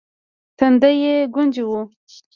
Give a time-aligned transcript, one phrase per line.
[0.57, 1.71] تندی يې ګونجې و.